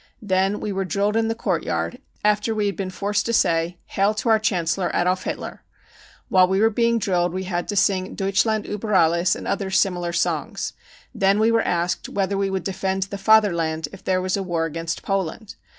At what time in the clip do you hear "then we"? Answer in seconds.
0.23-0.71, 11.13-11.51